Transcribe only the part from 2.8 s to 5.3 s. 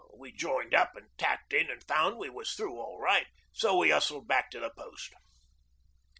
right, so we hustled back to the Post.